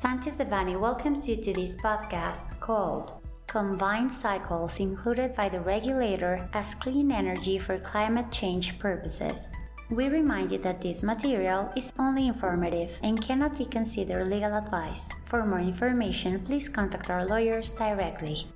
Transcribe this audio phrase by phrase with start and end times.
[0.00, 3.14] Sanchez Devanny welcomes you to this podcast called
[3.48, 9.48] Combined Cycles Included by the Regulator as Clean Energy for Climate Change Purposes.
[9.90, 15.08] We remind you that this material is only informative and cannot be considered legal advice.
[15.24, 18.46] For more information, please contact our lawyers directly.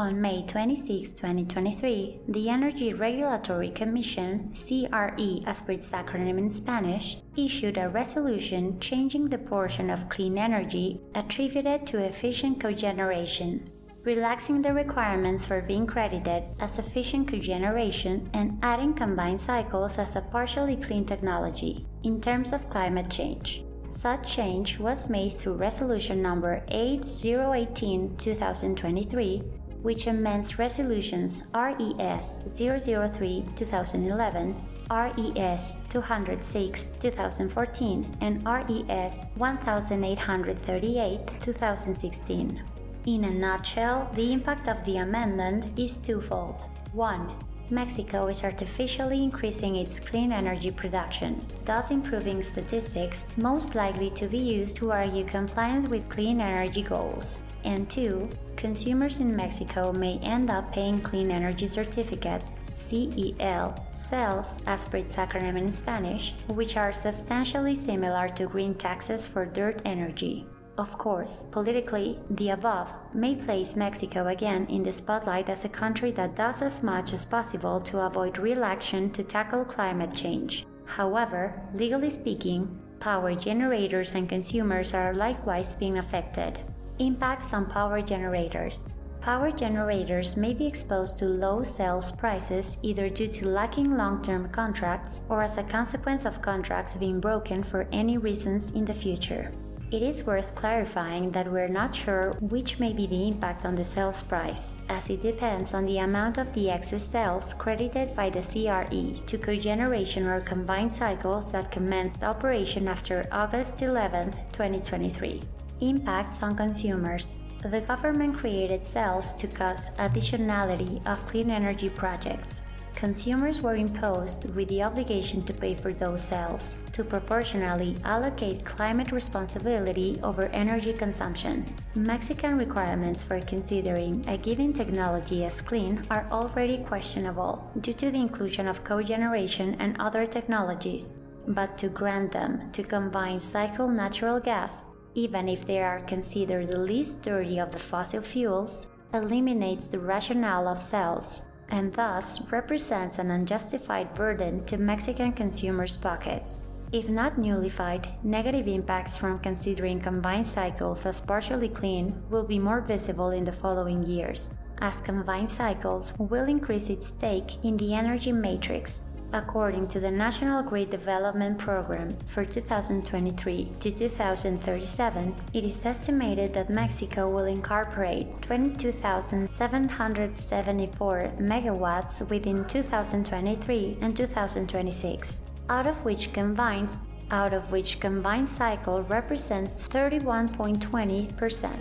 [0.00, 7.18] On May 26, 2023, the Energy Regulatory Commission, CRE as per its acronym in Spanish,
[7.36, 13.68] issued a resolution changing the portion of clean energy attributed to efficient cogeneration,
[14.02, 20.22] relaxing the requirements for being credited as efficient cogeneration and adding combined cycles as a
[20.22, 23.66] partially clean technology in terms of climate change.
[23.90, 29.42] Such change was made through Resolution number 8018 2023
[29.82, 34.54] which amends resolutions RES 003 2011,
[34.90, 42.62] RES 206 2014, and RES 1838 2016.
[43.06, 46.60] In a nutshell, the impact of the amendment is twofold.
[46.92, 47.49] 1.
[47.70, 54.38] Mexico is artificially increasing its clean energy production, thus improving statistics most likely to be
[54.38, 57.38] used to argue compliance with clean energy goals.
[57.64, 64.86] And 2 consumers in Mexico may end up paying clean energy certificates, CEL, CELs as
[64.86, 70.46] per its acronym in Spanish, which are substantially similar to green taxes for dirt energy.
[70.80, 76.10] Of course, politically, the above may place Mexico again in the spotlight as a country
[76.12, 80.64] that does as much as possible to avoid real action to tackle climate change.
[80.86, 86.58] However, legally speaking, power generators and consumers are likewise being affected.
[86.98, 88.88] Impacts on power generators.
[89.20, 94.48] Power generators may be exposed to low sales prices either due to lacking long term
[94.48, 99.52] contracts or as a consequence of contracts being broken for any reasons in the future.
[99.92, 103.84] It is worth clarifying that we're not sure which may be the impact on the
[103.84, 108.40] sales price, as it depends on the amount of the excess sales credited by the
[108.40, 115.42] CRE to cogeneration or combined cycles that commenced operation after August 11, 2023.
[115.80, 117.34] Impacts on consumers.
[117.62, 122.60] The government created CELs to cause additionality of clean energy projects.
[122.94, 129.10] Consumers were imposed with the obligation to pay for those CELs to proportionally allocate climate
[129.10, 131.64] responsibility over energy consumption.
[131.94, 138.18] Mexican requirements for considering a given technology as clean are already questionable due to the
[138.18, 141.14] inclusion of cogeneration and other technologies,
[141.48, 144.84] but to grant them to combine cycle natural gas
[145.14, 150.68] even if they are considered the least dirty of the fossil fuels, eliminates the rationale
[150.68, 156.60] of CELs and thus represents an unjustified burden to Mexican consumers' pockets.
[156.92, 162.80] If not nullified, negative impacts from considering combined cycles as partially clean will be more
[162.80, 164.50] visible in the following years,
[164.80, 170.60] as combined cycles will increase its stake in the energy matrix According to the National
[170.60, 181.32] Grid Development Program for 2023 to 2037, it is estimated that Mexico will incorporate 22,774
[181.38, 185.38] megawatts within 2023 and 2026,
[185.68, 186.98] out of which combined
[187.30, 191.76] out of which combined cycle represents 31.20%.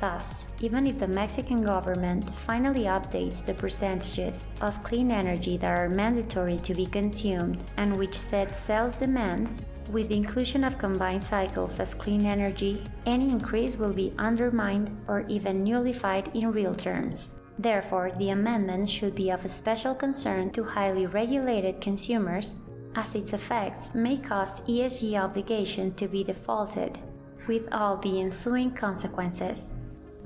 [0.00, 5.88] Thus, even if the Mexican government finally updates the percentages of clean energy that are
[5.88, 9.48] mandatory to be consumed and which set sales demand,
[9.90, 15.24] with the inclusion of combined cycles as clean energy, any increase will be undermined or
[15.28, 17.34] even nullified in real terms.
[17.58, 22.54] Therefore, the amendment should be of special concern to highly regulated consumers,
[22.94, 26.98] as its effects may cause ESG obligation to be defaulted,
[27.48, 29.72] with all the ensuing consequences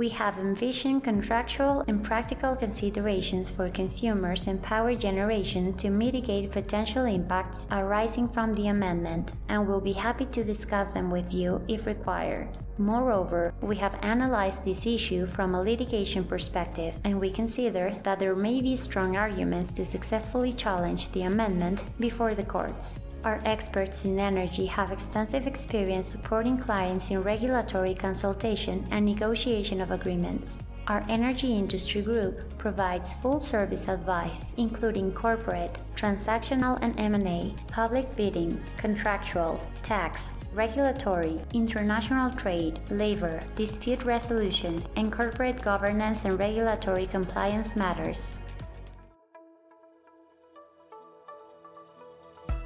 [0.02, 7.04] we have envisioned contractual and practical considerations for consumers and power generation to mitigate potential
[7.04, 11.86] impacts arising from the amendment, and will be happy to discuss them with you if
[11.86, 12.48] required.
[12.78, 18.34] Moreover, we have analyzed this issue from a litigation perspective, and we consider that there
[18.34, 22.94] may be strong arguments to successfully challenge the amendment before the courts.
[23.24, 29.92] Our experts in energy have extensive experience supporting clients in regulatory consultation and negotiation of
[29.92, 30.58] agreements.
[30.88, 38.60] Our energy industry group provides full service advice including corporate, transactional and M&A, public bidding,
[38.76, 48.26] contractual, tax, regulatory, international trade, labor, dispute resolution, and corporate governance and regulatory compliance matters.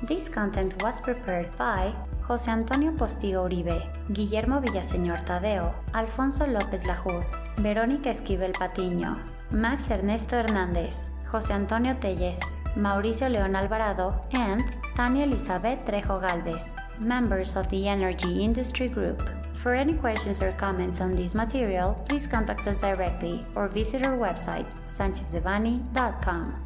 [0.06, 1.92] This content was prepared by
[2.28, 3.82] José Antonio Postigo Uribe,
[4.12, 7.24] Guillermo Villaseñor Tadeo, Alfonso López Lajuz,
[7.56, 9.18] Verónica Esquivel Patiño,
[9.50, 10.94] Max Ernesto Hernández,
[11.24, 12.38] José Antonio Telles,
[12.76, 14.62] Mauricio León Alvarado, and
[14.94, 19.28] Tania Elizabeth Trejo Galvez, members of the Energy Industry Group.
[19.54, 24.16] For any questions or comments on this material, please contact us directly or visit our
[24.16, 26.65] website, sanchezdevani.com.